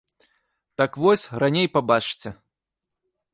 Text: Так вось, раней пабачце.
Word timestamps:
Так 0.81 0.91
вось, 1.03 1.25
раней 1.43 1.67
пабачце. 1.75 2.29